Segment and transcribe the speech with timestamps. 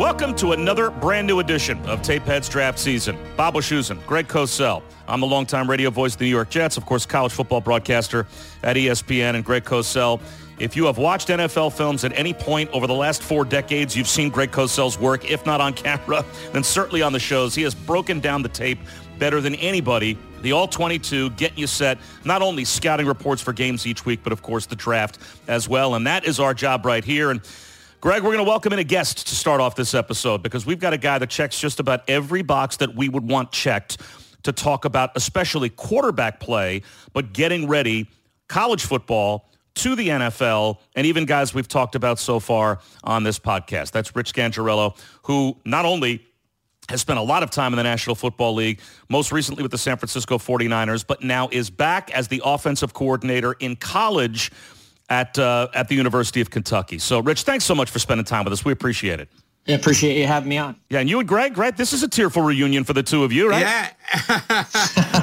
[0.00, 3.18] Welcome to another brand new edition of Tapeheads Draft Season.
[3.36, 4.82] Bob Wischusen, Greg Cosell.
[5.06, 8.26] I'm the longtime radio voice of the New York Jets, of course, college football broadcaster
[8.62, 10.18] at ESPN, and Greg Cosell.
[10.58, 14.08] If you have watched NFL films at any point over the last four decades, you've
[14.08, 17.54] seen Greg Cosell's work, if not on camera, then certainly on the shows.
[17.54, 18.78] He has broken down the tape
[19.18, 20.16] better than anybody.
[20.40, 24.40] The All-22 getting you set, not only scouting reports for games each week, but of
[24.40, 25.94] course the draft as well.
[25.94, 27.30] And that is our job right here.
[27.30, 27.42] And
[28.00, 30.78] Greg, we're going to welcome in a guest to start off this episode because we've
[30.78, 33.98] got a guy that checks just about every box that we would want checked
[34.42, 36.80] to talk about, especially quarterback play,
[37.12, 38.08] but getting ready
[38.48, 43.38] college football to the NFL and even guys we've talked about so far on this
[43.38, 43.90] podcast.
[43.90, 46.26] That's Rich Scangarello, who not only
[46.88, 48.80] has spent a lot of time in the National Football League,
[49.10, 53.52] most recently with the San Francisco 49ers, but now is back as the offensive coordinator
[53.60, 54.50] in college
[55.10, 56.98] at uh, at the University of Kentucky.
[56.98, 58.64] So, Rich, thanks so much for spending time with us.
[58.64, 59.28] We appreciate it.
[59.66, 60.74] Yeah, appreciate you having me on.
[60.88, 61.76] Yeah, and you and Greg, right?
[61.76, 63.60] This is a tearful reunion for the two of you, right?
[63.60, 64.64] Yeah.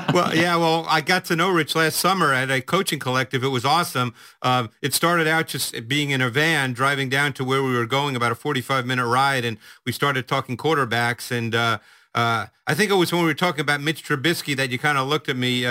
[0.14, 0.56] well, yeah.
[0.56, 3.44] Well, I got to know Rich last summer at a coaching collective.
[3.44, 4.14] It was awesome.
[4.44, 7.88] Um, it started out just being in a van driving down to where we were
[7.88, 11.32] going, about a 45 minute ride, and we started talking quarterbacks.
[11.32, 11.80] And uh,
[12.14, 15.00] uh, I think it was when we were talking about Mitch Trubisky that you kind
[15.00, 15.66] of looked at me.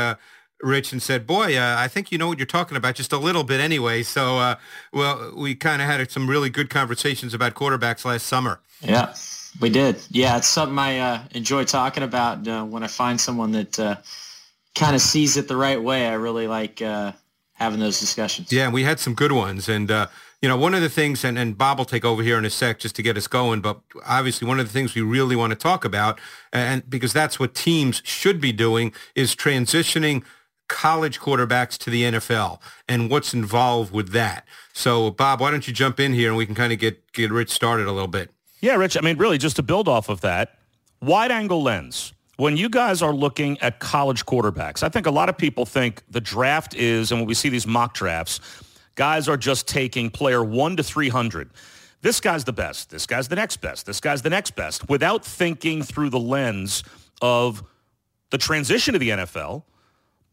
[0.62, 3.18] Rich and said, "Boy, uh, I think you know what you're talking about, just a
[3.18, 4.56] little bit anyway." So, uh,
[4.92, 8.60] well, we kind of had some really good conversations about quarterbacks last summer.
[8.80, 9.14] Yeah,
[9.60, 9.96] we did.
[10.10, 12.46] Yeah, it's something I uh, enjoy talking about.
[12.46, 13.96] Uh, when I find someone that uh,
[14.74, 17.12] kind of sees it the right way, I really like uh,
[17.52, 18.52] having those discussions.
[18.52, 19.90] Yeah, we had some good ones, and
[20.42, 22.50] you know, one of the things, and, and Bob will take over here in a
[22.50, 25.50] sec just to get us going, but obviously one of the things we really want
[25.50, 26.20] to talk about,
[26.52, 30.22] and because that's what teams should be doing, is transitioning
[30.68, 34.46] college quarterbacks to the NFL and what's involved with that.
[34.72, 37.30] So, Bob, why don't you jump in here and we can kind of get, get
[37.30, 38.30] Rich started a little bit.
[38.60, 40.58] Yeah, Rich, I mean, really, just to build off of that,
[41.00, 42.12] wide angle lens.
[42.36, 46.02] When you guys are looking at college quarterbacks, I think a lot of people think
[46.10, 48.40] the draft is, and when we see these mock drafts,
[48.94, 51.50] guys are just taking player 1 to 300.
[52.02, 52.90] This guy's the best.
[52.90, 53.86] This guy's the next best.
[53.86, 56.82] This guy's the next best without thinking through the lens
[57.22, 57.62] of
[58.30, 59.62] the transition to the NFL–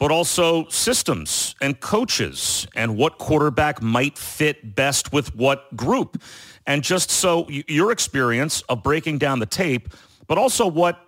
[0.03, 6.21] but also systems and coaches and what quarterback might fit best with what group.
[6.67, 9.93] And just so your experience of breaking down the tape,
[10.27, 10.99] but also what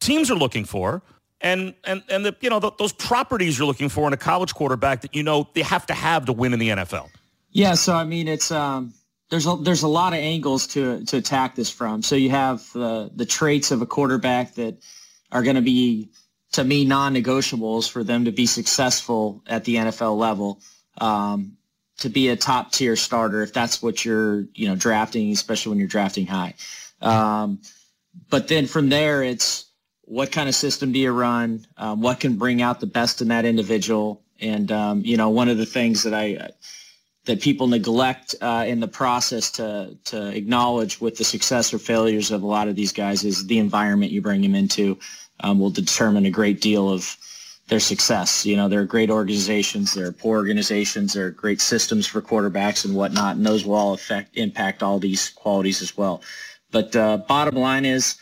[0.00, 1.00] teams are looking for
[1.40, 4.52] and and and the you know the, those properties you're looking for in a college
[4.52, 7.08] quarterback that you know they have to have to win in the NFL.
[7.52, 8.92] Yeah, so I mean it's um
[9.30, 12.02] there's a, there's a lot of angles to to attack this from.
[12.02, 14.76] So you have the the traits of a quarterback that
[15.30, 16.10] are going to be
[16.52, 20.60] to me non-negotiables for them to be successful at the NFL level.
[20.98, 21.56] Um,
[21.98, 25.78] to be a top tier starter, if that's what you're, you know, drafting, especially when
[25.78, 26.54] you're drafting high.
[27.00, 27.60] Um,
[28.28, 29.66] but then from there, it's
[30.02, 31.66] what kind of system do you run?
[31.76, 34.22] Um, what can bring out the best in that individual?
[34.40, 36.50] And um, you know, one of the things that I
[37.24, 42.30] that people neglect uh, in the process to to acknowledge with the success or failures
[42.30, 44.98] of a lot of these guys is the environment you bring them into
[45.42, 47.16] um, will determine a great deal of
[47.68, 48.44] their success.
[48.44, 52.20] You know, there are great organizations, there are poor organizations, there are great systems for
[52.20, 56.22] quarterbacks and whatnot, and those will all affect impact all these qualities as well.
[56.70, 58.16] But uh, bottom line is,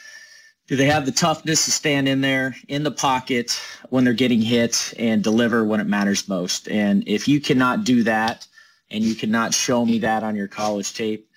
[0.69, 4.41] do they have the toughness to stand in there in the pocket when they're getting
[4.41, 6.69] hit and deliver when it matters most?
[6.69, 8.47] And if you cannot do that,
[8.91, 11.30] and you cannot show me that on your college tape,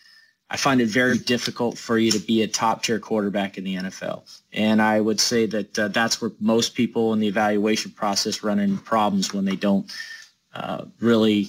[0.53, 3.75] I find it very difficult for you to be a top tier quarterback in the
[3.75, 4.21] NFL.
[4.53, 8.59] And I would say that uh, that's where most people in the evaluation process run
[8.59, 9.91] into problems when they don't
[10.53, 11.47] uh, really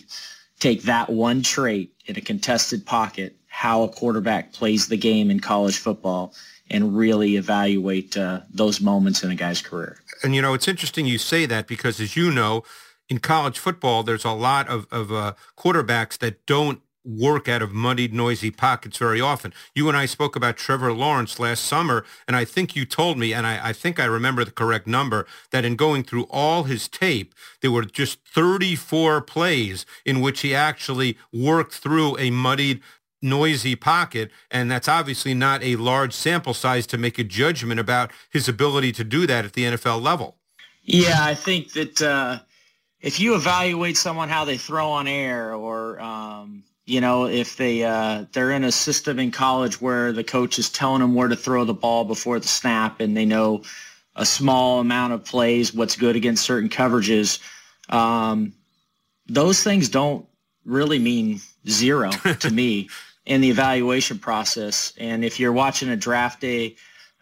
[0.58, 5.38] take that one trait in a contested pocket, how a quarterback plays the game in
[5.38, 6.32] college football,
[6.70, 9.98] and really evaluate uh, those moments in a guy's career.
[10.22, 12.64] And, you know, it's interesting you say that because, as you know,
[13.10, 17.72] in college football, there's a lot of, of uh, quarterbacks that don't work out of
[17.72, 19.52] muddied, noisy pockets very often.
[19.74, 23.32] You and I spoke about Trevor Lawrence last summer, and I think you told me,
[23.32, 26.88] and I, I, think I remember the correct number, that in going through all his
[26.88, 32.80] tape, there were just 34 plays in which he actually worked through a muddied,
[33.20, 38.10] noisy pocket, and that's obviously not a large sample size to make a judgment about
[38.30, 40.36] his ability to do that at the NFL level.
[40.82, 42.40] Yeah, I think that uh,
[43.00, 47.82] if you evaluate someone how they throw on air or um, you know, if they
[47.82, 51.36] uh, they're in a system in college where the coach is telling them where to
[51.36, 53.62] throw the ball before the snap, and they know
[54.16, 57.40] a small amount of plays, what's good against certain coverages,
[57.88, 58.52] um,
[59.26, 60.26] those things don't
[60.64, 62.10] really mean zero
[62.40, 62.88] to me
[63.25, 64.92] in the evaluation process.
[64.98, 66.76] And if you're watching a draft day,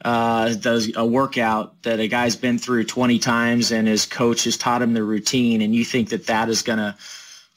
[0.05, 4.56] uh, does a workout that a guy's been through 20 times and his coach has
[4.56, 6.97] taught him the routine, and you think that that is going to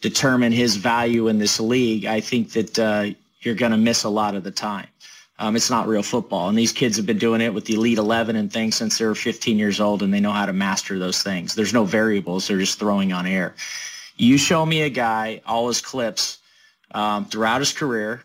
[0.02, 3.06] determine his value in this league, I think that uh,
[3.42, 4.88] you're going to miss a lot of the time.
[5.38, 6.48] Um, it's not real football.
[6.48, 9.06] And these kids have been doing it with the Elite 11 and things since they
[9.06, 11.56] were 15 years old, and they know how to master those things.
[11.56, 12.48] There's no variables.
[12.48, 13.54] They're just throwing on air.
[14.16, 16.40] You show me a guy, all his clips
[16.92, 18.24] um, throughout his career.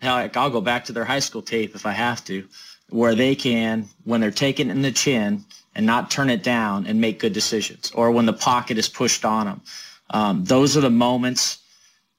[0.00, 2.46] Hell, I'll go back to their high school tape if I have to,
[2.90, 7.00] where they can, when they're taken in the chin and not turn it down and
[7.00, 9.60] make good decisions, or when the pocket is pushed on them
[10.10, 11.58] um, those are the moments.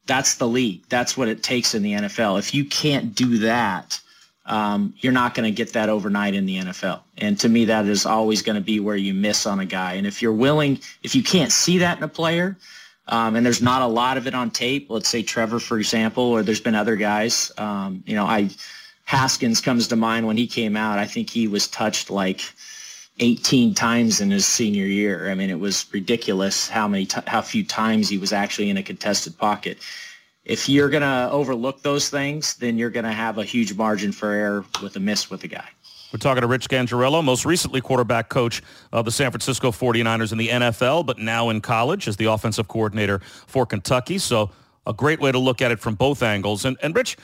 [0.06, 0.84] That's the league.
[0.90, 2.40] That's what it takes in the NFL.
[2.40, 4.00] If you can't do that,
[4.46, 7.02] um, you're not going to get that overnight in the NFL.
[7.18, 9.94] And to me, that is always going to be where you miss on a guy.
[9.94, 12.58] And if you're willing, if you can't see that in a player,
[13.08, 16.24] um, and there's not a lot of it on tape, let's say Trevor, for example,
[16.24, 17.52] or there's been other guys.
[17.58, 18.50] Um, you know, I
[19.06, 21.00] Haskins comes to mind when he came out.
[21.00, 22.42] I think he was touched like
[23.20, 25.30] 18 times in his senior year.
[25.30, 28.78] I mean, it was ridiculous how many t- how few times he was actually in
[28.78, 29.78] a contested pocket.
[30.46, 34.12] If you're going to overlook those things, then you're going to have a huge margin
[34.12, 35.70] for error with a miss with a guy.
[36.12, 38.62] We're talking to Rich Scangarello, most recently quarterback coach
[38.92, 42.68] of the San Francisco 49ers in the NFL, but now in college as the offensive
[42.68, 44.18] coordinator for Kentucky.
[44.18, 44.52] So
[44.86, 46.66] a great way to look at it from both angles.
[46.66, 47.18] And, and Rich,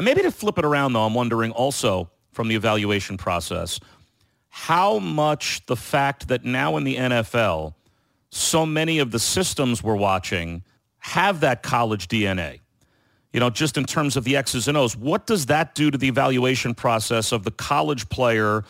[0.00, 3.80] maybe to flip it around, though, I'm wondering also from the evaluation process–
[4.50, 7.74] how much the fact that now in the NFL,
[8.30, 10.62] so many of the systems we're watching
[10.98, 12.60] have that college DNA.
[13.32, 15.96] You know, just in terms of the X's and O's, what does that do to
[15.96, 18.64] the evaluation process of the college player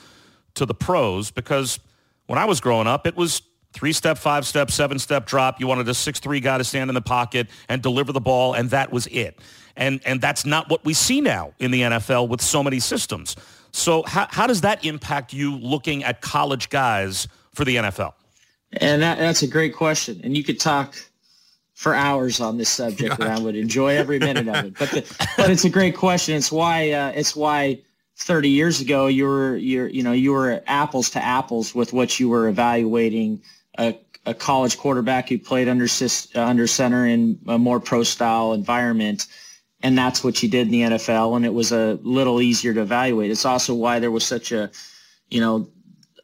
[0.55, 1.31] to the pros?
[1.31, 1.81] Because
[2.27, 3.41] when I was growing up, it was
[3.73, 5.61] three-step, five-step, seven-step drop.
[5.61, 8.69] You wanted a six-three guy to stand in the pocket and deliver the ball, and
[8.71, 9.39] that was it.
[9.77, 13.37] And, and that's not what we see now in the NFL with so many systems.
[13.73, 18.15] So how, how does that impact you looking at college guys for the NFL?
[18.73, 20.21] And that, that's a great question.
[20.23, 20.95] And you could talk
[21.81, 24.79] for hours on this subject, and I would enjoy every minute of it.
[24.79, 26.35] But the, but it's a great question.
[26.35, 27.81] It's why uh, it's why
[28.17, 32.21] 30 years ago you were you you know you were apples to apples with what
[32.21, 33.43] you were evaluating
[33.79, 35.87] a, a college quarterback who played under
[36.35, 39.27] under center in a more pro style environment
[39.83, 42.83] and that's what you did in the NFL, and it was a little easier to
[42.83, 43.31] evaluate.
[43.31, 44.71] It's also why there was such a,
[45.31, 45.69] you know,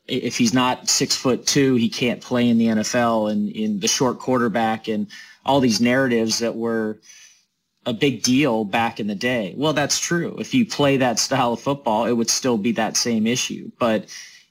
[0.07, 3.89] if he's not six foot two, he can't play in the NFL, and in the
[3.89, 5.09] short quarterback, and
[5.45, 7.01] all these narratives that were
[7.87, 9.55] a big deal back in the day.
[9.57, 10.37] Well, that's true.
[10.39, 14.07] If you play that style of football, it would still be that same issue, but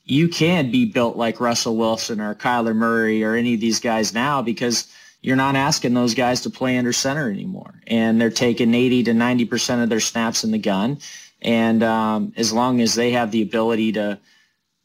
[0.06, 4.14] you can be built like Russell Wilson or Kyler Murray or any of these guys
[4.14, 4.88] now because
[5.26, 7.82] you're not asking those guys to play under center anymore.
[7.88, 11.00] And they're taking 80 to 90% of their snaps in the gun.
[11.42, 14.20] And um, as long as they have the ability to,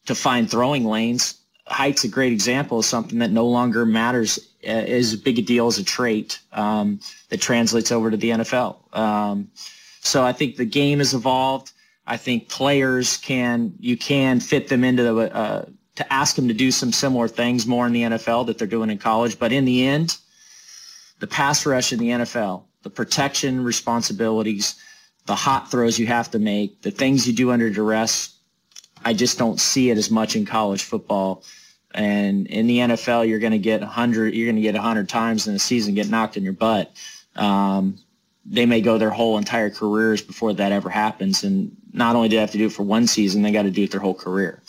[0.07, 4.71] to find throwing lanes, height's a great example of something that no longer matters uh,
[4.71, 8.97] as big a deal as a trait um, that translates over to the NFL.
[8.97, 9.51] Um,
[10.01, 11.71] so I think the game has evolved.
[12.07, 15.67] I think players can you can fit them into the, uh,
[15.97, 18.89] to ask them to do some similar things more in the NFL that they're doing
[18.89, 19.39] in college.
[19.39, 20.17] But in the end,
[21.21, 24.75] the pass rush in the NFL, the protection responsibilities,
[25.27, 28.37] the hot throws you have to make, the things you do under duress,
[29.05, 31.45] I just don't see it as much in college football.
[31.93, 35.47] And in the NFL, you're going to get 100, you're going to get 100 times
[35.47, 36.93] in a season get knocked in your butt.
[37.37, 37.99] Um,
[38.45, 41.45] they may go their whole entire careers before that ever happens.
[41.45, 43.71] And not only do they have to do it for one season, they got to
[43.71, 44.63] do it their whole career.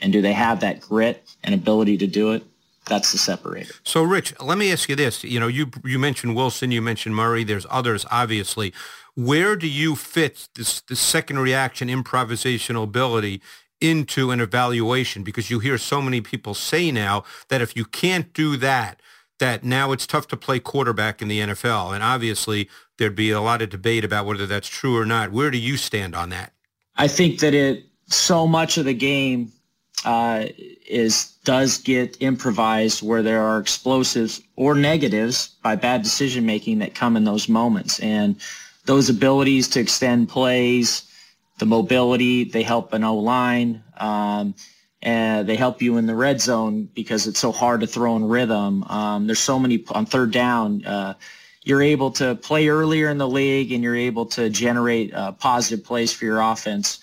[0.00, 2.44] And do they have that grit and ability to do it?
[2.86, 3.72] That's the separator.
[3.82, 5.24] So, Rich, let me ask you this.
[5.24, 7.44] You know, you you mentioned Wilson, you mentioned Murray.
[7.44, 8.74] There's others, obviously.
[9.14, 13.40] Where do you fit this, this second reaction improvisational ability
[13.80, 15.22] into an evaluation?
[15.22, 19.00] Because you hear so many people say now that if you can't do that,
[19.38, 21.94] that now it's tough to play quarterback in the NFL.
[21.94, 25.32] And obviously, there'd be a lot of debate about whether that's true or not.
[25.32, 26.52] Where do you stand on that?
[26.96, 29.52] I think that it so much of the game
[30.04, 30.46] uh,
[30.86, 36.94] is does get improvised where there are explosives or negatives by bad decision making that
[36.94, 38.36] come in those moments, and
[38.86, 41.10] those abilities to extend plays,
[41.58, 43.82] the mobility, they help an O line.
[43.96, 44.54] Um,
[45.04, 48.24] and they help you in the red zone because it's so hard to throw in
[48.24, 48.82] rhythm.
[48.84, 50.84] Um, there's so many on third down.
[50.84, 51.14] Uh,
[51.62, 55.84] you're able to play earlier in the league and you're able to generate uh, positive
[55.84, 57.00] plays for your offense.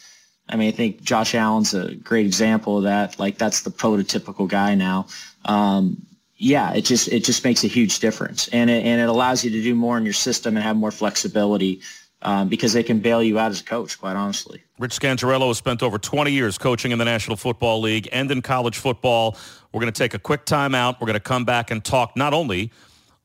[0.51, 3.17] I mean, I think Josh Allen's a great example of that.
[3.19, 5.07] Like that's the prototypical guy now.
[5.45, 6.05] Um,
[6.37, 9.51] yeah, it just it just makes a huge difference, and it, and it allows you
[9.51, 11.81] to do more in your system and have more flexibility
[12.23, 14.61] um, because they can bail you out as a coach, quite honestly.
[14.79, 18.41] Rich Scangarello has spent over 20 years coaching in the National Football League and in
[18.41, 19.37] college football.
[19.71, 20.99] We're going to take a quick timeout.
[20.99, 22.71] We're going to come back and talk not only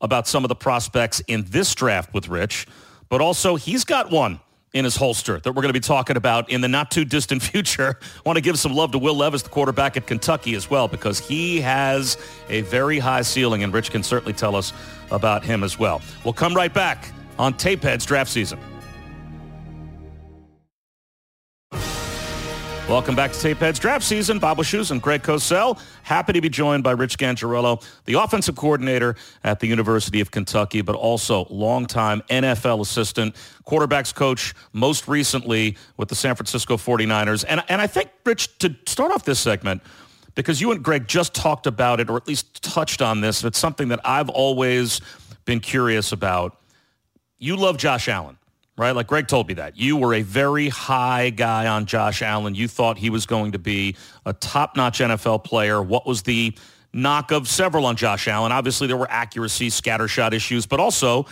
[0.01, 2.67] about some of the prospects in this draft with Rich,
[3.09, 4.39] but also he's got one
[4.77, 7.41] in his holster that we're going to be talking about in the not too distant
[7.51, 7.97] future.
[8.25, 11.19] Want to give some love to Will Levis, the quarterback at Kentucky as well, because
[11.19, 12.17] he has
[12.49, 14.73] a very high ceiling, and Rich can certainly tell us
[15.11, 16.01] about him as well.
[16.23, 18.59] We'll come right back on Tapeheads draft season.
[22.89, 24.39] Welcome back to Tapeheads Draft Season.
[24.39, 25.77] Bob Wischusen Greg Cosell.
[26.03, 30.81] Happy to be joined by Rich Scangarello, the offensive coordinator at the University of Kentucky,
[30.81, 37.43] but also longtime NFL assistant, quarterbacks coach, most recently with the San Francisco 49ers.
[37.49, 39.83] And, and I think, Rich, to start off this segment,
[40.35, 43.59] because you and Greg just talked about it, or at least touched on this, it's
[43.59, 45.01] something that I've always
[45.43, 46.57] been curious about.
[47.37, 48.37] You love Josh Allen
[48.77, 48.91] right?
[48.91, 49.77] Like Greg told me that.
[49.77, 52.55] You were a very high guy on Josh Allen.
[52.55, 55.81] You thought he was going to be a top-notch NFL player.
[55.81, 56.55] What was the
[56.93, 58.51] knock of several on Josh Allen?
[58.51, 61.25] Obviously, there were accuracy, scattershot issues, but also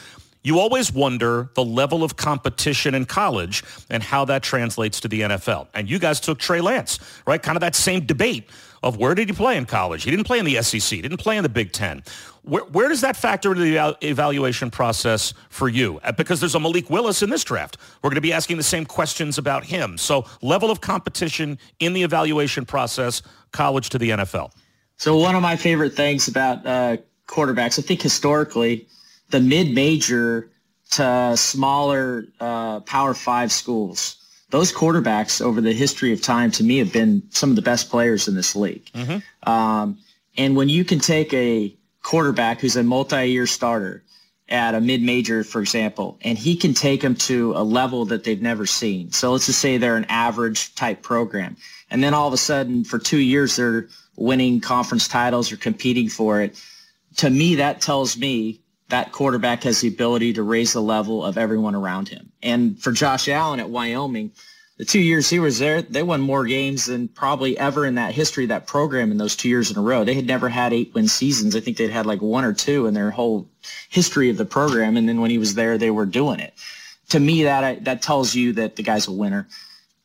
[0.45, 5.21] you always wonder the level of competition in college and how that translates to the
[5.21, 5.67] NFL.
[5.73, 7.41] And you guys took Trey Lance, right?
[7.41, 8.49] Kind of that same debate
[8.83, 10.03] of where did he play in college?
[10.03, 11.01] He didn't play in the SEC.
[11.01, 12.03] Didn't play in the Big Ten.
[12.45, 15.99] Where, where does that factor into the evaluation process for you?
[16.03, 17.77] Uh, because there's a Malik Willis in this draft.
[18.01, 19.97] We're going to be asking the same questions about him.
[19.97, 24.51] So level of competition in the evaluation process, college to the NFL.
[24.97, 26.97] So one of my favorite things about uh,
[27.27, 28.87] quarterbacks, I think historically,
[29.31, 30.49] the mid-major
[30.91, 34.17] to smaller uh, Power Five schools,
[34.51, 37.89] those quarterbacks over the history of time to me have been some of the best
[37.89, 38.85] players in this league.
[38.93, 39.49] Mm-hmm.
[39.49, 39.97] Um,
[40.37, 41.75] and when you can take a
[42.05, 44.03] quarterback who's a multi-year starter
[44.47, 48.43] at a mid-major, for example, and he can take them to a level that they've
[48.43, 49.11] never seen.
[49.11, 51.57] So let's just say they're an average type program.
[51.89, 56.07] And then all of a sudden for two years, they're winning conference titles or competing
[56.07, 56.61] for it.
[57.17, 61.39] To me, that tells me that quarterback has the ability to raise the level of
[61.39, 62.31] everyone around him.
[62.43, 64.31] And for Josh Allen at Wyoming,
[64.77, 68.13] the two years he was there, they won more games than probably ever in that
[68.13, 70.03] history of that program in those two years in a row.
[70.03, 71.55] They had never had eight win seasons.
[71.55, 73.47] I think they'd had like one or two in their whole
[73.89, 74.97] history of the program.
[74.97, 76.53] And then when he was there, they were doing it.
[77.09, 79.47] To me, that uh, that tells you that the guy's a winner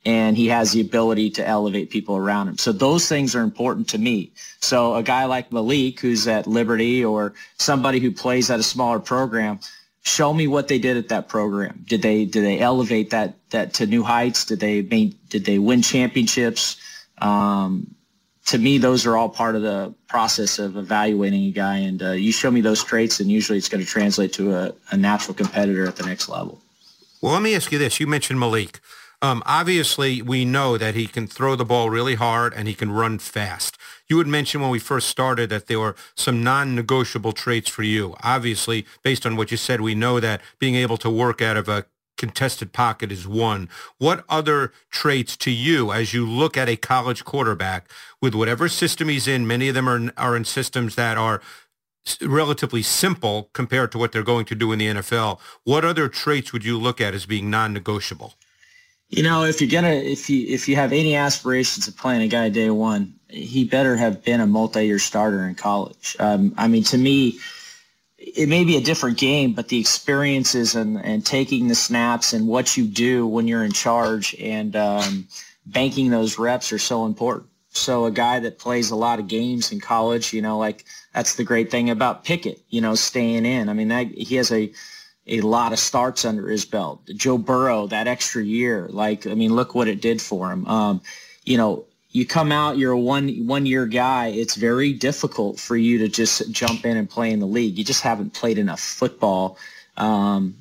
[0.05, 2.59] and he has the ability to elevate people around him.
[2.59, 4.33] So those things are important to me.
[4.61, 8.99] So a guy like Malik, who's at Liberty, or somebody who plays at a smaller
[8.99, 9.61] program,
[10.03, 11.85] show me what they did at that program.
[11.87, 14.45] Did they did they elevate that that to new heights?
[14.45, 16.77] Did they did they win championships?
[17.19, 17.95] Um,
[18.47, 21.77] to me, those are all part of the process of evaluating a guy.
[21.77, 24.73] And uh, you show me those traits, and usually it's going to translate to a,
[24.91, 26.61] a, natural competitor at the next level.
[27.21, 28.81] Well, let me ask you this: You mentioned Malik.
[29.23, 32.91] Um, obviously, we know that he can throw the ball really hard and he can
[32.91, 33.77] run fast.
[34.09, 38.17] You had mentioned when we first started that there were some non-negotiable traits for you.
[38.23, 41.69] Obviously, based on what you said, we know that being able to work out of
[41.69, 41.85] a
[42.17, 43.69] contested pocket is one.
[43.99, 47.91] What other traits to you as you look at a college quarterback
[48.23, 49.47] with whatever system he's in?
[49.47, 51.43] Many of them are, are in systems that are
[52.23, 55.39] relatively simple compared to what they're going to do in the NFL.
[55.65, 58.35] What other traits would you look at as being non-negotiable?
[59.11, 62.29] You know, if you're gonna, if you if you have any aspirations of playing a
[62.29, 66.17] guy day one, he better have been a multi-year starter in college.
[66.21, 67.41] Um, I mean, to me,
[68.19, 72.47] it may be a different game, but the experiences and and taking the snaps and
[72.47, 75.27] what you do when you're in charge and um,
[75.67, 77.49] banking those reps are so important.
[77.73, 81.35] So a guy that plays a lot of games in college, you know, like that's
[81.35, 83.69] the great thing about Pickett, you know, staying in.
[83.69, 84.73] I mean, that, he has a
[85.27, 87.03] a lot of starts under his belt.
[87.15, 90.67] Joe Burrow, that extra year, like I mean, look what it did for him.
[90.67, 91.03] Um,
[91.45, 94.29] you know, you come out, you're a one one year guy.
[94.29, 97.79] It's very difficult for you to just jump in and play in the league.
[97.79, 99.59] You just haven't played enough football
[99.97, 100.57] um,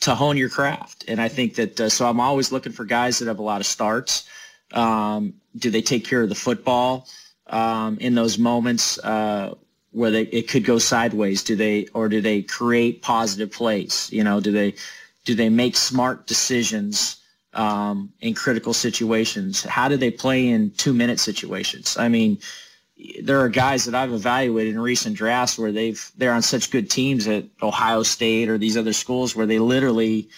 [0.00, 1.04] to hone your craft.
[1.08, 3.60] And I think that uh, so I'm always looking for guys that have a lot
[3.60, 4.28] of starts.
[4.72, 7.08] Um, do they take care of the football
[7.46, 8.98] um, in those moments?
[8.98, 9.54] Uh,
[9.92, 11.42] where they it could go sideways?
[11.42, 14.08] Do they or do they create positive plays?
[14.12, 14.74] You know, do they
[15.24, 17.16] do they make smart decisions
[17.54, 19.62] um, in critical situations?
[19.62, 21.96] How do they play in two minute situations?
[21.96, 22.38] I mean,
[23.22, 26.90] there are guys that I've evaluated in recent drafts where they've they're on such good
[26.90, 30.28] teams at Ohio State or these other schools where they literally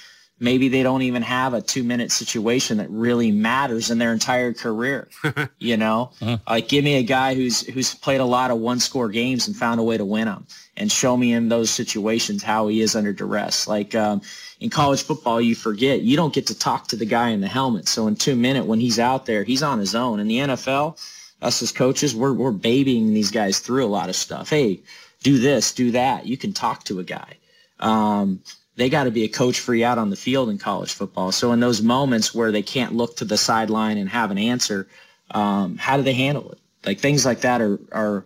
[0.41, 4.53] maybe they don't even have a two minute situation that really matters in their entire
[4.53, 5.09] career.
[5.59, 6.39] you know, uh-huh.
[6.49, 9.57] like give me a guy who's who's played a lot of one score games and
[9.57, 12.97] found a way to win them, and show me in those situations how he is
[12.97, 13.67] under duress.
[13.67, 14.21] Like um,
[14.61, 17.49] in college football, you forget you don't get to talk to the guy in the
[17.49, 17.89] helmet.
[17.89, 20.21] So in two minute when he's out there, he's on his own.
[20.21, 20.99] In the NFL,
[21.43, 24.51] us as coaches, we're we're babying these guys through a lot of stuff.
[24.51, 24.83] Hey,
[25.23, 26.27] do this, do that.
[26.27, 27.39] You can talk to a guy.
[27.81, 28.41] Um,
[28.77, 31.33] they got to be a coach free out on the field in college football.
[31.33, 34.89] So in those moments where they can't look to the sideline and have an answer,
[35.31, 36.59] um, how do they handle it?
[36.85, 38.25] Like things like that are, are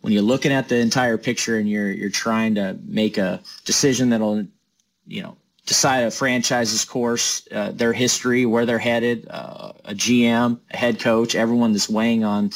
[0.00, 4.10] when you're looking at the entire picture and you're you're trying to make a decision
[4.10, 4.46] that'll,
[5.06, 5.36] you know,
[5.66, 10.98] decide a franchise's course, uh, their history, where they're headed, uh, a GM, a head
[10.98, 12.50] coach, everyone that's weighing on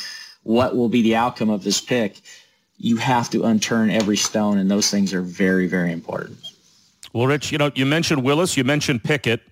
[0.45, 2.21] what will be the outcome of this pick.
[2.79, 6.39] You have to unturn every stone, and those things are very, very important.
[7.13, 9.43] Well, Rich, you know, you mentioned Willis, you mentioned Pickett.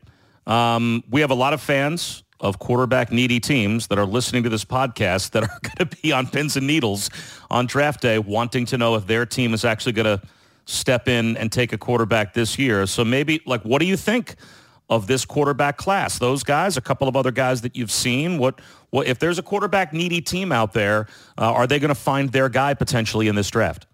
[0.47, 4.49] Um, we have a lot of fans of quarterback needy teams that are listening to
[4.49, 7.11] this podcast that are going to be on pins and needles
[7.51, 10.27] on draft day wanting to know if their team is actually going to
[10.65, 12.87] step in and take a quarterback this year.
[12.87, 14.37] So maybe like what do you think
[14.89, 16.19] of this quarterback class?
[16.19, 19.43] Those guys, a couple of other guys that you've seen, what what if there's a
[19.43, 23.35] quarterback needy team out there, uh, are they going to find their guy potentially in
[23.35, 23.87] this draft?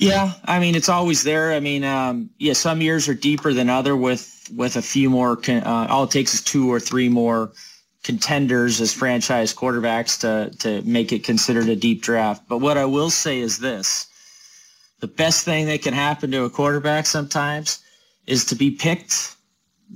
[0.00, 1.52] Yeah, I mean it's always there.
[1.52, 5.36] I mean, um, yeah, some years are deeper than other with with a few more.
[5.36, 7.52] Con- uh, all it takes is two or three more
[8.04, 12.48] contenders as franchise quarterbacks to to make it considered a deep draft.
[12.48, 14.06] But what I will say is this:
[15.00, 17.80] the best thing that can happen to a quarterback sometimes
[18.26, 19.36] is to be picked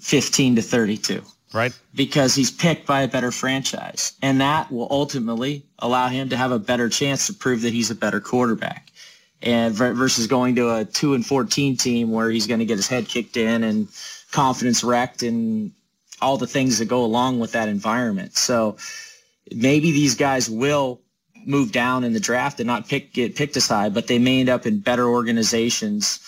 [0.00, 1.22] 15 to 32.
[1.52, 1.72] Right.
[1.94, 4.12] Because he's picked by a better franchise.
[4.22, 7.90] And that will ultimately allow him to have a better chance to prove that he's
[7.90, 8.91] a better quarterback
[9.42, 12.88] and versus going to a two and fourteen team where he's going to get his
[12.88, 13.88] head kicked in and
[14.30, 15.72] confidence wrecked and
[16.20, 18.36] all the things that go along with that environment.
[18.36, 18.76] So
[19.50, 21.00] maybe these guys will
[21.44, 24.48] move down in the draft and not pick get picked aside, but they may end
[24.48, 26.20] up in better organizations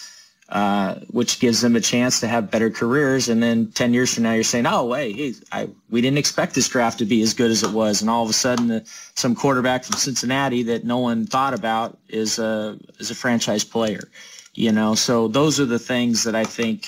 [0.49, 3.29] uh, which gives them a chance to have better careers.
[3.29, 6.55] And then 10 years from now, you're saying, oh, wait, hey, I, we didn't expect
[6.55, 8.01] this draft to be as good as it was.
[8.01, 12.39] And all of a sudden, some quarterback from Cincinnati that no one thought about is
[12.39, 14.09] a, is a franchise player.
[14.55, 16.87] You know, so those are the things that I think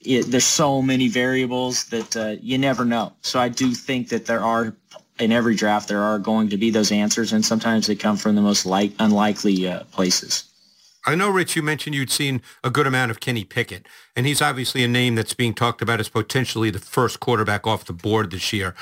[0.00, 3.12] it, there's so many variables that uh, you never know.
[3.22, 4.74] So I do think that there are
[5.18, 8.34] in every draft there are going to be those answers, and sometimes they come from
[8.36, 10.47] the most like unlikely uh, places.
[11.08, 14.42] I know, Rich, you mentioned you'd seen a good amount of Kenny Pickett, and he's
[14.42, 18.30] obviously a name that's being talked about as potentially the first quarterback off the board
[18.30, 18.74] this year.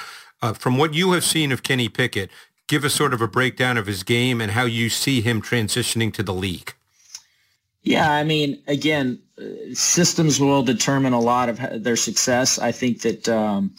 [0.42, 2.28] Uh, from what you have seen of Kenny Pickett,
[2.66, 6.12] give us sort of a breakdown of his game and how you see him transitioning
[6.14, 6.74] to the league.
[7.84, 12.58] Yeah, I mean, again, uh, systems will determine a lot of their success.
[12.58, 13.72] I think that um,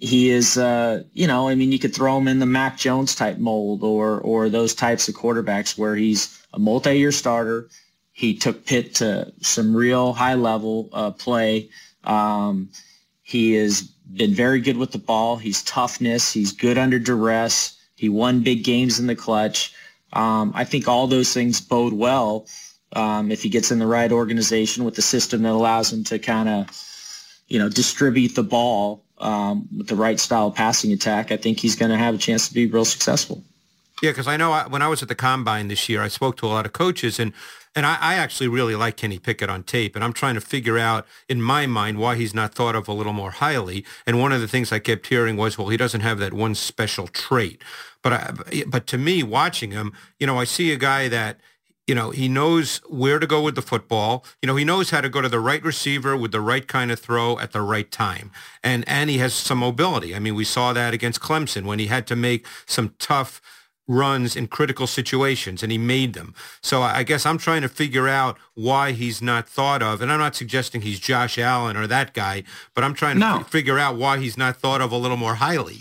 [0.00, 3.14] he is, uh, you know, I mean, you could throw him in the Mac Jones
[3.14, 7.68] type mold or or those types of quarterbacks where he's a multi-year starter.
[8.12, 11.70] He took Pitt to some real high-level uh, play.
[12.04, 12.70] Um,
[13.22, 15.36] he has been very good with the ball.
[15.36, 16.32] He's toughness.
[16.32, 17.76] He's good under duress.
[17.94, 19.72] He won big games in the clutch.
[20.12, 22.46] Um, I think all those things bode well
[22.92, 26.18] um, if he gets in the right organization with the system that allows him to
[26.18, 26.66] kind of,
[27.46, 31.76] you know, distribute the ball um, with the right style passing attack, I think he's
[31.76, 33.44] going to have a chance to be real successful.
[34.02, 36.36] Yeah, because I know I, when I was at the combine this year, I spoke
[36.38, 37.32] to a lot of coaches, and
[37.74, 40.78] and I, I, actually really like Kenny Pickett on tape, and I'm trying to figure
[40.78, 43.84] out in my mind why he's not thought of a little more highly.
[44.06, 46.54] And one of the things I kept hearing was, well, he doesn't have that one
[46.54, 47.62] special trait.
[48.02, 51.40] But I, but to me, watching him, you know, I see a guy that
[51.88, 54.22] you know, he knows where to go with the football.
[54.42, 56.92] You know, he knows how to go to the right receiver with the right kind
[56.92, 58.30] of throw at the right time.
[58.62, 60.14] And and he has some mobility.
[60.14, 63.40] I mean, we saw that against Clemson when he had to make some tough
[63.88, 66.34] runs in critical situations and he made them.
[66.60, 70.02] So I guess I'm trying to figure out why he's not thought of.
[70.02, 73.40] And I'm not suggesting he's Josh Allen or that guy, but I'm trying to no.
[73.40, 75.78] f- figure out why he's not thought of a little more highly.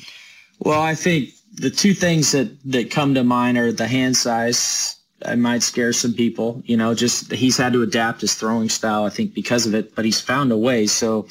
[0.60, 4.96] Well, I think the two things that, that come to mind are the hand size.
[5.26, 9.04] I might scare some people, you know, just he's had to adapt his throwing style,
[9.04, 10.86] I think, because of it, but he's found a way.
[10.88, 11.28] So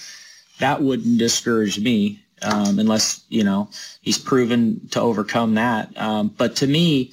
[0.58, 3.68] that wouldn't discourage me um, unless you know
[4.02, 5.96] he's proven to overcome that.
[5.96, 7.12] Um, but to me,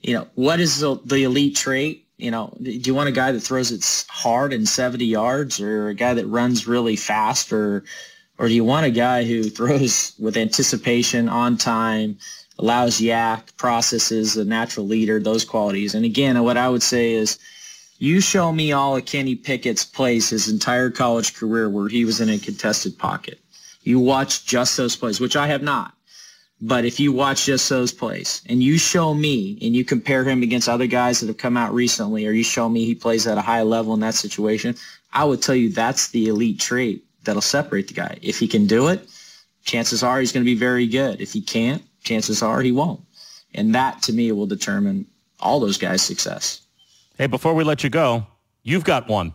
[0.00, 2.06] you know, what is the, the elite trait?
[2.18, 5.88] You know, do you want a guy that throws it hard and 70 yards, or
[5.88, 7.84] a guy that runs really fast, or
[8.38, 12.18] or do you want a guy who throws with anticipation, on time,
[12.58, 15.94] allows YAC, processes, a natural leader, those qualities?
[15.94, 17.38] And again, what I would say is
[17.98, 22.20] you show me all of Kenny Pickett's plays his entire college career where he was
[22.20, 23.40] in a contested pocket
[23.84, 25.94] you watch just those plays, which I have not.
[26.60, 30.42] But if you watch just those plays and you show me and you compare him
[30.42, 33.36] against other guys that have come out recently or you show me he plays at
[33.36, 34.74] a high level in that situation,
[35.12, 38.18] I would tell you that's the elite trait that'll separate the guy.
[38.22, 39.06] If he can do it,
[39.64, 41.20] chances are he's going to be very good.
[41.20, 43.00] If he can't, chances are he won't.
[43.54, 45.06] And that to me will determine
[45.40, 46.62] all those guys' success.
[47.18, 48.26] Hey, before we let you go,
[48.62, 49.34] you've got one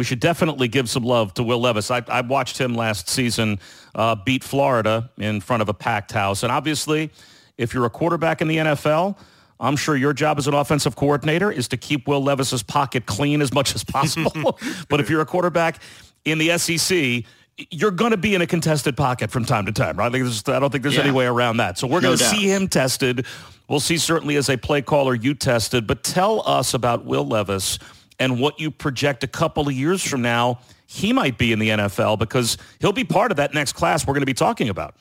[0.00, 1.90] we should definitely give some love to Will Levis.
[1.90, 3.60] I, I watched him last season
[3.94, 6.42] uh, beat Florida in front of a packed house.
[6.42, 7.10] And obviously,
[7.58, 9.18] if you're a quarterback in the NFL,
[9.60, 13.42] I'm sure your job as an offensive coordinator is to keep Will Levis's pocket clean
[13.42, 14.58] as much as possible.
[14.88, 15.82] but if you're a quarterback
[16.24, 17.24] in the SEC,
[17.70, 20.14] you're going to be in a contested pocket from time to time, right?
[20.14, 21.02] I don't think there's yeah.
[21.02, 21.76] any way around that.
[21.76, 23.26] So we're going to see him tested.
[23.68, 25.86] We'll see certainly as a play caller you tested.
[25.86, 27.78] But tell us about Will Levis
[28.20, 30.60] and what you project a couple of years from now
[30.92, 34.12] he might be in the NFL because he'll be part of that next class we're
[34.12, 34.96] going to be talking about.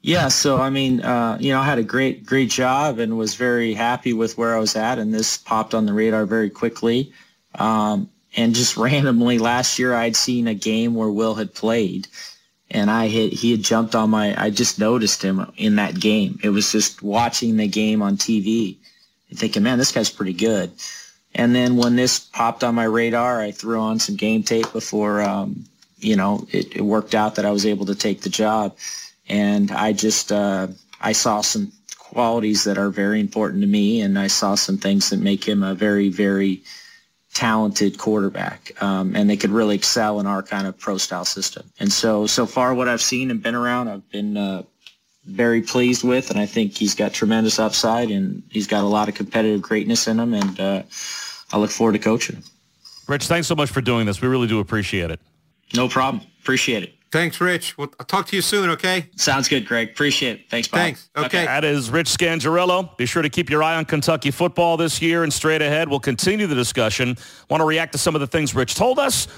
[0.00, 3.34] Yeah, so I mean, uh, you know, I had a great, great job and was
[3.34, 7.12] very happy with where I was at, and this popped on the radar very quickly.
[7.56, 12.06] Um, and just randomly last year, I'd seen a game where Will had played,
[12.70, 14.40] and I had he had jumped on my.
[14.40, 16.38] I just noticed him in that game.
[16.44, 18.76] It was just watching the game on TV,
[19.30, 20.70] and thinking, man, this guy's pretty good.
[21.34, 25.22] And then when this popped on my radar, I threw on some game tape before,
[25.22, 25.64] um,
[25.98, 28.76] you know, it, it, worked out that I was able to take the job.
[29.28, 30.68] And I just, uh,
[31.00, 35.10] I saw some qualities that are very important to me, and I saw some things
[35.10, 36.62] that make him a very, very
[37.32, 41.68] talented quarterback, um, and they could really excel in our kind of pro style system.
[41.80, 44.62] And so, so far, what I've seen and been around, I've been uh,
[45.26, 49.08] very pleased with, and I think he's got tremendous upside, and he's got a lot
[49.08, 50.82] of competitive greatness in him, and uh,
[51.54, 52.42] I look forward to coaching.
[53.06, 54.20] Rich, thanks so much for doing this.
[54.20, 55.20] We really do appreciate it.
[55.72, 56.24] No problem.
[56.40, 56.94] Appreciate it.
[57.12, 57.78] Thanks, Rich.
[57.78, 59.08] Well, I'll talk to you soon, okay?
[59.14, 59.90] Sounds good, Greg.
[59.90, 60.50] Appreciate it.
[60.50, 60.80] Thanks, Bob.
[60.80, 61.10] Thanks.
[61.16, 61.26] Okay.
[61.26, 61.44] okay.
[61.44, 62.96] That is Rich Scangarello.
[62.96, 65.88] Be sure to keep your eye on Kentucky football this year and straight ahead.
[65.88, 67.16] We'll continue the discussion.
[67.48, 69.28] Want to react to some of the things Rich told us?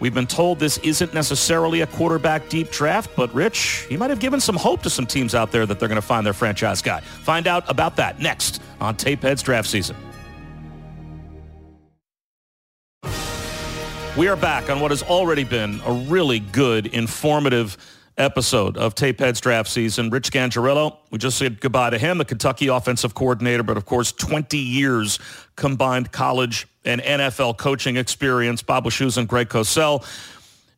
[0.00, 4.18] We've been told this isn't necessarily a quarterback deep draft, but Rich, he might have
[4.18, 6.82] given some hope to some teams out there that they're going to find their franchise
[6.82, 6.98] guy.
[6.98, 9.94] Find out about that next on Tapeheads Draft Season.
[14.16, 17.76] We are back on what has already been a really good, informative
[18.18, 20.10] episode of Tapeheads Draft Season.
[20.10, 24.10] Rich Scangarello, we just said goodbye to him, the Kentucky offensive coordinator, but of course
[24.10, 25.20] 20 years
[25.54, 28.62] combined college and NFL coaching experience.
[28.62, 30.04] Bob Wischusen Greg Cosell.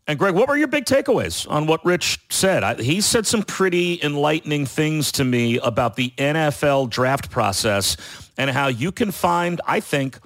[0.07, 2.63] And Greg, what were your big takeaways on what Rich said?
[2.63, 7.97] I, he said some pretty enlightening things to me about the NFL draft process
[8.37, 10.19] and how you can find, I think,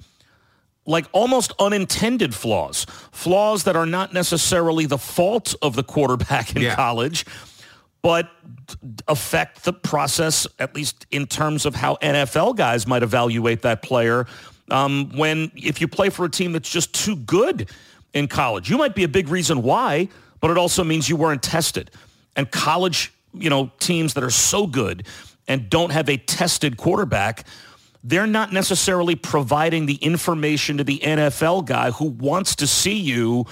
[0.87, 6.63] like almost unintended flaws, flaws that are not necessarily the fault of the quarterback in
[6.63, 6.75] yeah.
[6.75, 7.25] college,
[8.01, 8.31] but
[9.07, 14.25] affect the process, at least in terms of how NFL guys might evaluate that player
[14.69, 17.69] um, when if you play for a team that's just too good
[18.13, 21.43] in college, you might be a big reason why, but it also means you weren't
[21.43, 21.91] tested.
[22.35, 25.07] And college, you know, teams that are so good
[25.47, 27.45] and don't have a tested quarterback,
[28.07, 33.45] they're not necessarily providing the information to the NFL guy who wants to see you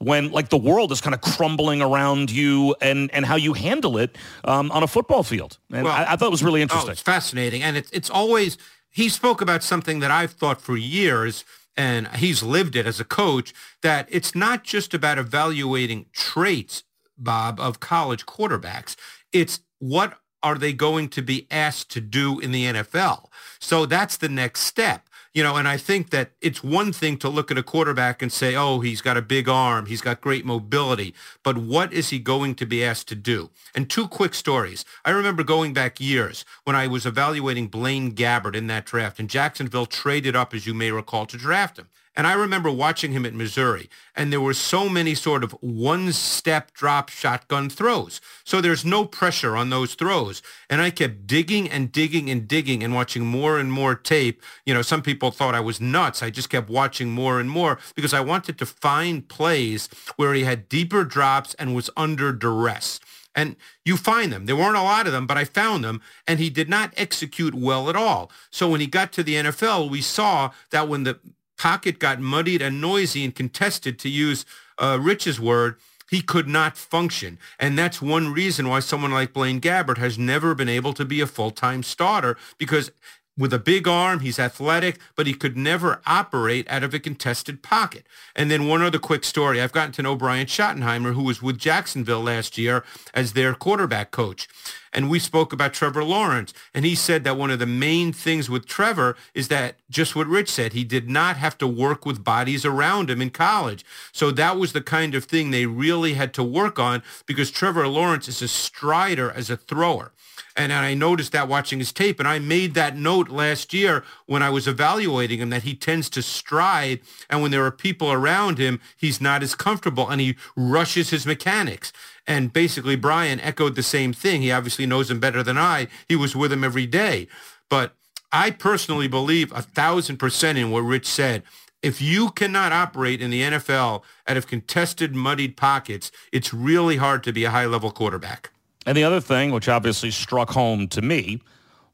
[0.00, 3.96] when like the world is kind of crumbling around you and, and how you handle
[3.96, 5.56] it um, on a football field.
[5.72, 6.90] And well, I, I, thought it was really interesting.
[6.90, 7.62] Oh, it's fascinating.
[7.62, 8.58] And it's, it's always,
[8.90, 11.44] he spoke about something that I've thought for years
[11.74, 16.82] and he's lived it as a coach, that it's not just about evaluating traits,
[17.16, 18.94] Bob, of college quarterbacks.
[19.32, 23.26] It's what are they going to be asked to do in the NFL?
[23.58, 25.08] So that's the next step.
[25.34, 28.30] You know, and I think that it's one thing to look at a quarterback and
[28.30, 32.18] say, oh, he's got a big arm, he's got great mobility, but what is he
[32.18, 33.48] going to be asked to do?
[33.74, 34.84] And two quick stories.
[35.06, 39.30] I remember going back years when I was evaluating Blaine Gabbert in that draft, and
[39.30, 41.88] Jacksonville traded up, as you may recall, to draft him.
[42.14, 46.74] And I remember watching him at Missouri, and there were so many sort of one-step
[46.74, 48.20] drop shotgun throws.
[48.44, 50.42] So there's no pressure on those throws.
[50.68, 54.42] And I kept digging and digging and digging and watching more and more tape.
[54.66, 56.22] You know, some people thought I was nuts.
[56.22, 60.44] I just kept watching more and more because I wanted to find plays where he
[60.44, 63.00] had deeper drops and was under duress.
[63.34, 64.44] And you find them.
[64.44, 66.02] There weren't a lot of them, but I found them.
[66.26, 68.30] And he did not execute well at all.
[68.50, 71.18] So when he got to the NFL, we saw that when the
[71.62, 74.44] pocket got muddied and noisy and contested, to use
[74.78, 75.76] uh, Rich's word,
[76.10, 77.38] he could not function.
[77.56, 81.20] And that's one reason why someone like Blaine Gabbert has never been able to be
[81.20, 82.90] a full-time starter because
[83.36, 87.62] with a big arm, he's athletic, but he could never operate out of a contested
[87.62, 88.06] pocket.
[88.36, 89.60] And then one other quick story.
[89.60, 94.10] I've gotten to know Brian Schottenheimer, who was with Jacksonville last year as their quarterback
[94.10, 94.48] coach.
[94.92, 96.52] And we spoke about Trevor Lawrence.
[96.74, 100.26] And he said that one of the main things with Trevor is that just what
[100.26, 103.84] Rich said, he did not have to work with bodies around him in college.
[104.12, 107.88] So that was the kind of thing they really had to work on because Trevor
[107.88, 110.12] Lawrence is a strider as a thrower.
[110.56, 112.18] And I noticed that watching his tape.
[112.18, 116.10] And I made that note last year when I was evaluating him that he tends
[116.10, 117.00] to stride.
[117.30, 121.26] And when there are people around him, he's not as comfortable and he rushes his
[121.26, 121.92] mechanics.
[122.26, 124.42] And basically, Brian echoed the same thing.
[124.42, 125.88] He obviously knows him better than I.
[126.08, 127.28] He was with him every day.
[127.68, 127.94] But
[128.30, 131.42] I personally believe a thousand percent in what Rich said.
[131.82, 137.24] If you cannot operate in the NFL out of contested, muddied pockets, it's really hard
[137.24, 138.50] to be a high-level quarterback.
[138.86, 141.40] And the other thing, which obviously struck home to me,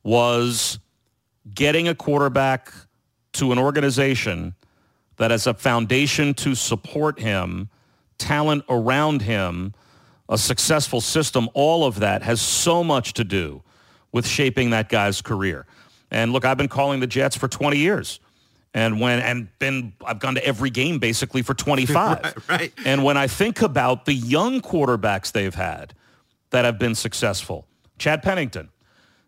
[0.03, 0.79] was
[1.55, 2.73] getting a quarterback
[3.35, 4.55] to an organization
[5.17, 7.69] that has a foundation to support him,
[8.17, 9.75] talent around him,
[10.29, 13.63] a successful system, all of that has so much to do
[14.13, 15.67] with shaping that guy's career.
[16.11, 18.21] And look, I've been calling the Jets for 20 years.
[18.75, 22.23] And when and been I've gone to every game basically for 25.
[22.25, 22.73] right, right.
[22.85, 25.95] And when I think about the young quarterbacks they've had,
[26.51, 27.67] that have been successful.
[27.99, 28.71] Chad Pennington.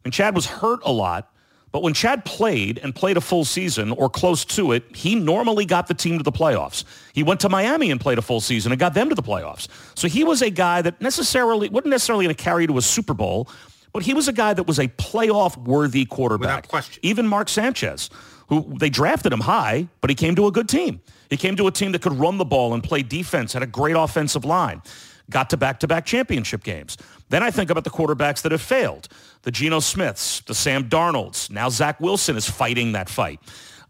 [0.05, 1.31] And Chad was hurt a lot,
[1.73, 5.67] but when Chad played and played a full season or close to it, he normally
[5.67, 6.85] got the team to the playoffs.
[7.13, 9.69] He went to Miami and played a full season and got them to the playoffs.
[9.95, 13.15] So he was a guy that necessarily wasn't necessarily going to carry to a Super
[13.15, 13.49] Bowl,
[13.93, 16.63] but he was a guy that was a playoff worthy quarterback.
[16.63, 17.01] Without question.
[17.03, 18.09] Even Mark Sanchez,
[18.49, 21.01] who they drafted him high, but he came to a good team.
[21.29, 23.67] He came to a team that could run the ball and play defense, had a
[23.67, 24.83] great offensive line
[25.31, 26.97] got to back-to-back championship games.
[27.29, 29.09] Then I think about the quarterbacks that have failed.
[29.43, 31.51] The Geno Smiths, the Sam Darnolds.
[31.51, 33.41] Now Zach Wilson is fighting that fight.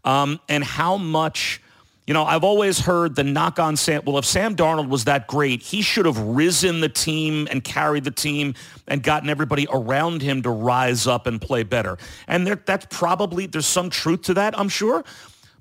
[0.05, 1.61] Um, and how much,
[2.07, 4.01] you know, I've always heard the knock on Sam.
[4.05, 8.03] Well, if Sam Darnold was that great, he should have risen the team and carried
[8.03, 8.55] the team
[8.87, 11.97] and gotten everybody around him to rise up and play better.
[12.27, 15.03] And there, that's probably, there's some truth to that, I'm sure.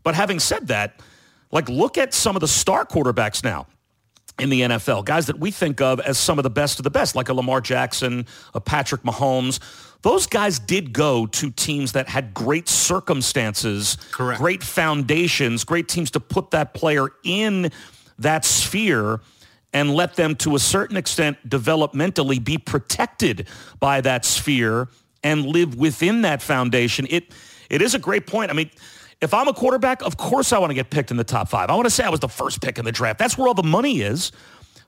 [0.03, 1.01] But having said that,
[1.53, 3.67] like look at some of the star quarterbacks now
[4.41, 6.91] in the NFL, guys that we think of as some of the best of the
[6.91, 9.61] best, like a Lamar Jackson, a Patrick Mahomes.
[10.03, 14.41] Those guys did go to teams that had great circumstances, Correct.
[14.41, 17.71] great foundations, great teams to put that player in
[18.19, 19.21] that sphere
[19.73, 23.47] and let them to a certain extent developmentally be protected
[23.79, 24.89] by that sphere
[25.23, 27.07] and live within that foundation.
[27.11, 27.33] It
[27.69, 28.51] it is a great point.
[28.51, 28.71] I mean,
[29.21, 31.71] if I'm a quarterback, of course I want to get picked in the top five.
[31.71, 33.19] I want to say I was the first pick in the draft.
[33.19, 34.33] That's where all the money is.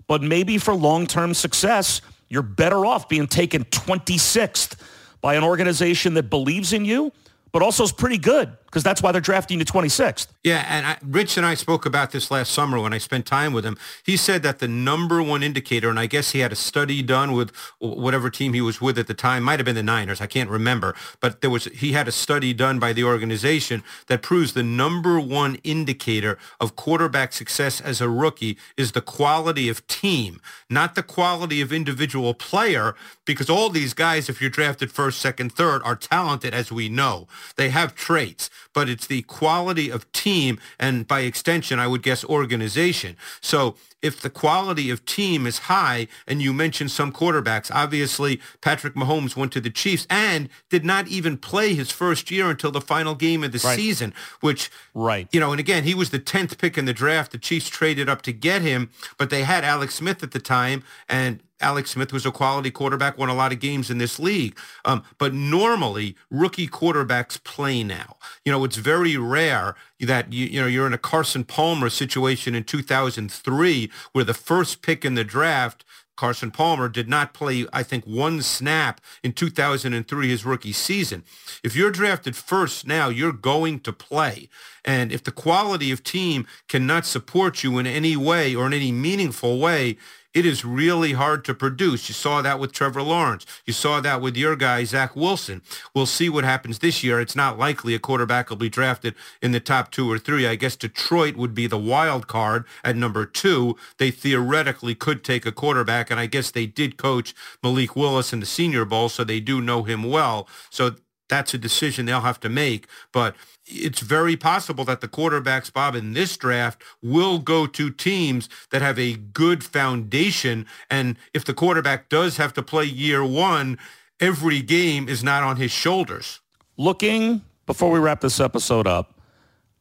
[0.08, 4.76] But maybe for long-term success, you're better off being taken 26th
[5.20, 7.12] by an organization that believes in you
[7.52, 10.28] but also is pretty good because that's why they're drafting you 26th.
[10.42, 13.52] Yeah, and I, Rich and I spoke about this last summer when I spent time
[13.52, 13.76] with him.
[14.02, 17.32] He said that the number one indicator, and I guess he had a study done
[17.32, 20.26] with whatever team he was with at the time, might have been the Niners, I
[20.26, 24.54] can't remember, but there was he had a study done by the organization that proves
[24.54, 30.40] the number one indicator of quarterback success as a rookie is the quality of team,
[30.70, 32.94] not the quality of individual player,
[33.26, 37.28] because all these guys, if you're drafted first, second, third, are talented as we know.
[37.56, 42.24] They have traits, but it's the quality of team and by extension, I would guess
[42.24, 43.16] organization.
[43.40, 48.94] So if the quality of team is high, and you mentioned some quarterbacks, obviously Patrick
[48.94, 52.80] Mahomes went to the Chiefs and did not even play his first year until the
[52.80, 53.76] final game of the right.
[53.76, 55.28] season, which, right.
[55.32, 57.32] you know, and again, he was the 10th pick in the draft.
[57.32, 60.82] The Chiefs traded up to get him, but they had Alex Smith at the time,
[61.08, 64.58] and Alex Smith was a quality quarterback, won a lot of games in this league.
[64.84, 68.16] Um, but normally, rookie quarterbacks play now.
[68.44, 72.54] You know, it's very rare that you, you know you're in a Carson Palmer situation
[72.54, 75.84] in 2003, where the first pick in the draft
[76.16, 81.24] Carson Palmer did not play, I think, one snap in 2003, his rookie season.
[81.64, 84.48] If you're drafted first now, you're going to play.
[84.84, 88.92] And if the quality of team cannot support you in any way or in any
[88.92, 89.96] meaningful way,
[90.34, 92.08] it is really hard to produce.
[92.08, 93.44] You saw that with Trevor Lawrence.
[93.66, 95.60] You saw that with your guy, Zach Wilson.
[95.94, 97.20] We'll see what happens this year.
[97.20, 100.46] It's not likely a quarterback will be drafted in the top two or three.
[100.46, 103.76] I guess Detroit would be the wild card at number two.
[103.98, 108.40] They theoretically could take a quarterback, and I guess they did coach Malik Willis in
[108.40, 110.48] the Senior Bowl, so they do know him well.
[110.70, 110.96] So
[111.28, 112.86] that's a decision they'll have to make.
[113.12, 113.34] But
[113.72, 118.82] it's very possible that the quarterbacks, Bob, in this draft will go to teams that
[118.82, 120.66] have a good foundation.
[120.90, 123.78] And if the quarterback does have to play year one,
[124.20, 126.40] every game is not on his shoulders.
[126.76, 129.18] Looking, before we wrap this episode up,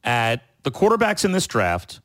[0.04, 2.00] at the quarterbacks in this draft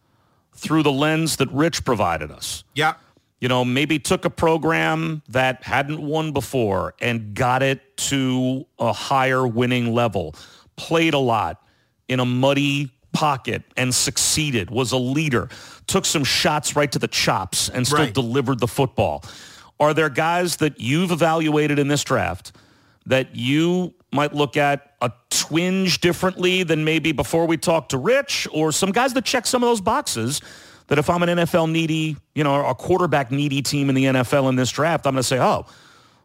[0.54, 2.64] through the lens that Rich provided us.
[2.74, 2.96] Yeah
[3.40, 8.92] you know, maybe took a program that hadn't won before and got it to a
[8.92, 10.34] higher winning level,
[10.76, 11.62] played a lot
[12.08, 15.50] in a muddy pocket and succeeded, was a leader,
[15.88, 18.14] took some shots right to the chops and still right.
[18.14, 19.24] delivered the football.
[19.80, 22.52] Are there guys that you've evaluated in this draft
[23.06, 28.48] that you might look at a twinge differently than maybe before we talked to Rich
[28.52, 30.42] or some guys that check some of those boxes
[30.88, 34.50] that if I'm an NFL needy, you know, a quarterback needy team in the NFL
[34.50, 35.66] in this draft, I'm going to say, oh,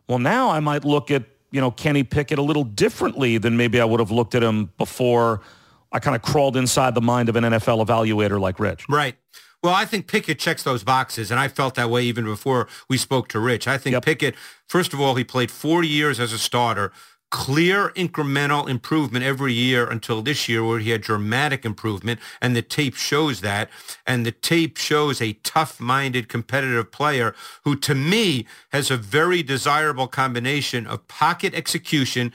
[0.09, 3.81] well, now I might look at, you know, Kenny Pickett a little differently than maybe
[3.81, 5.41] I would have looked at him before
[5.93, 8.89] I kind of crawled inside the mind of an NFL evaluator like Rich.
[8.89, 9.17] Right.
[9.63, 12.97] Well, I think Pickett checks those boxes, and I felt that way even before we
[12.99, 13.69] spoke to Rich.
[13.69, 14.05] I think yep.
[14.05, 14.35] Pickett,
[14.67, 16.93] first of all, he played 40 years as a starter
[17.33, 22.61] clear incremental improvement every year until this year where he had dramatic improvement and the
[22.61, 23.71] tape shows that
[24.07, 30.07] and the tape shows a tough-minded competitive player who to me has a very desirable
[30.07, 32.31] combination of pocket execution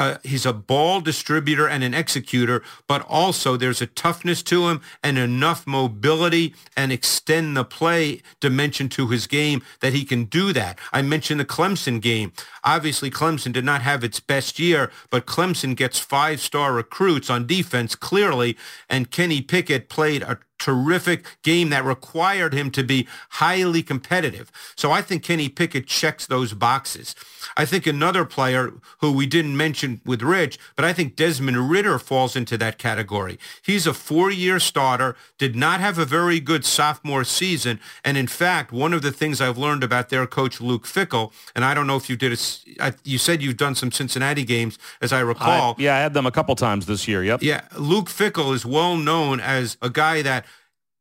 [0.00, 4.80] uh, he's a ball distributor and an executor, but also there's a toughness to him
[5.04, 10.54] and enough mobility and extend the play dimension to his game that he can do
[10.54, 10.78] that.
[10.90, 12.32] I mentioned the Clemson game.
[12.64, 17.94] Obviously, Clemson did not have its best year, but Clemson gets five-star recruits on defense
[17.94, 18.56] clearly,
[18.88, 24.52] and Kenny Pickett played a terrific game that required him to be highly competitive.
[24.76, 27.16] So I think Kenny Pickett checks those boxes.
[27.56, 31.98] I think another player who we didn't mention with Rich, but I think Desmond Ridder
[31.98, 33.38] falls into that category.
[33.62, 38.72] He's a four-year starter, did not have a very good sophomore season, and in fact,
[38.72, 41.96] one of the things I've learned about their coach Luke Fickell, and I don't know
[41.96, 42.38] if you did
[42.78, 45.76] a, you said you've done some Cincinnati games, as I recall.
[45.78, 47.24] I, yeah, I had them a couple times this year.
[47.24, 47.42] Yep.
[47.42, 50.44] Yeah, Luke Fickell is well known as a guy that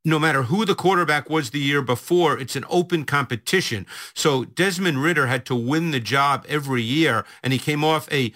[0.09, 3.85] no matter who the quarterback was the year before, it's an open competition.
[4.13, 8.33] So Desmond Ridder had to win the job every year, and he came off a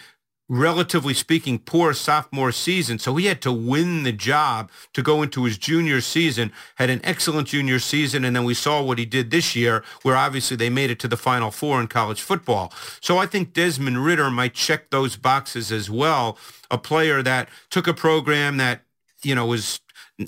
[0.49, 2.99] relatively speaking, poor sophomore season.
[2.99, 7.01] So he had to win the job to go into his junior season, had an
[7.03, 10.69] excellent junior season, and then we saw what he did this year, where obviously they
[10.69, 12.73] made it to the Final Four in college football.
[12.99, 16.37] So I think Desmond Ridder might check those boxes as well.
[16.69, 18.81] A player that took a program that,
[19.23, 19.79] you know, was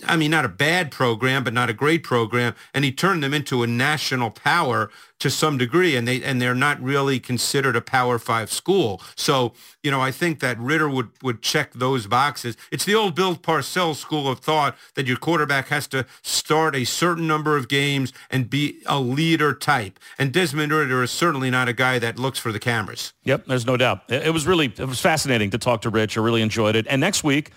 [0.03, 3.35] I mean, not a bad program, but not a great program, and he turned them
[3.35, 7.81] into a national power to some degree, and they and they're not really considered a
[7.81, 8.99] Power Five school.
[9.15, 12.57] So, you know, I think that Ridder would would check those boxes.
[12.71, 16.83] It's the old Bill Parcells school of thought that your quarterback has to start a
[16.83, 19.99] certain number of games and be a leader type.
[20.17, 23.13] And Desmond Ridder is certainly not a guy that looks for the cameras.
[23.23, 24.01] Yep, there's no doubt.
[24.09, 26.17] It was really it was fascinating to talk to Rich.
[26.17, 26.87] I really enjoyed it.
[26.89, 27.51] And next week.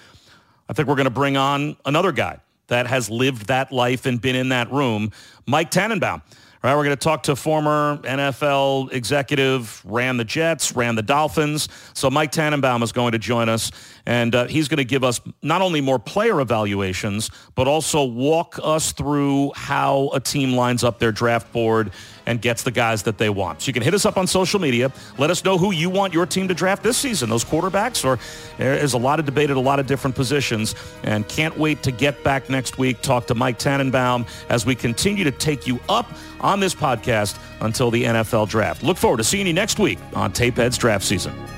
[0.68, 4.21] I think we're going to bring on another guy that has lived that life and
[4.21, 5.12] been in that room,
[5.46, 6.23] Mike Tannenbaum.
[6.62, 11.02] All right, we're going to talk to former NFL executive, ran the Jets, ran the
[11.02, 11.69] Dolphins.
[11.94, 13.71] So Mike Tannenbaum is going to join us,
[14.09, 18.59] And uh, he's going to give us not only more player evaluations, but also walk
[18.63, 21.92] us through how a team lines up their draft board
[22.25, 23.61] and gets the guys that they want.
[23.61, 24.90] So you can hit us up on social media.
[25.19, 28.19] Let us know who you want your team to draft this season, those quarterbacks, or
[28.56, 30.75] there's a lot of debate at a lot of different positions.
[31.02, 35.25] And can't wait to get back next week, talk to Mike Tannenbaum as we continue
[35.25, 38.83] to take you up on this podcast until the NFL draft.
[38.83, 41.58] Look forward to seeing you next week on Tapeheads Draft Season.